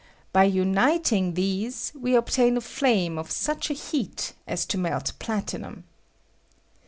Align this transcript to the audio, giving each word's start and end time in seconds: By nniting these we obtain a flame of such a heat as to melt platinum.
By 0.33 0.49
nniting 0.49 1.35
these 1.35 1.91
we 1.93 2.15
obtain 2.15 2.57
a 2.57 2.61
flame 2.61 3.19
of 3.19 3.29
such 3.29 3.69
a 3.69 3.75
heat 3.75 4.33
as 4.47 4.65
to 4.65 4.79
melt 4.79 5.13
platinum. 5.19 5.83